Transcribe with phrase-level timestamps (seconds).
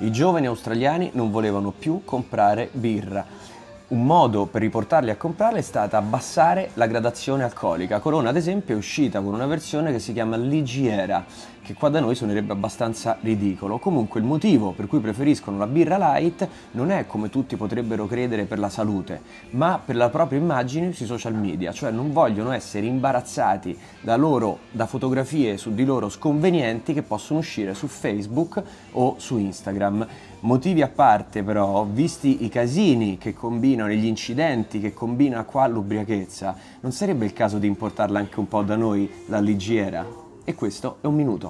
[0.00, 3.26] I giovani australiani non volevano più comprare birra.
[3.88, 7.98] Un modo per riportarli a comprarla è stata abbassare la gradazione alcolica.
[7.98, 11.24] Corona, ad esempio, è uscita con una versione che si chiama Ligiera,
[11.68, 13.76] che qua da noi suonerebbe abbastanza ridicolo.
[13.76, 18.46] Comunque il motivo per cui preferiscono la birra light non è come tutti potrebbero credere
[18.46, 19.20] per la salute,
[19.50, 24.60] ma per la propria immagine sui social media, cioè non vogliono essere imbarazzati da loro
[24.70, 28.62] da fotografie su di loro sconvenienti che possono uscire su Facebook
[28.92, 30.06] o su Instagram.
[30.40, 36.56] Motivi a parte però, visti i casini che combinano, gli incidenti che combina qua l'ubriachezza,
[36.80, 40.06] non sarebbe il caso di importarla anche un po' da noi, la Ligiera?
[40.48, 41.46] E questo è un minuto.